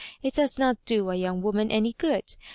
[0.23, 2.35] It does not do a young woman any good.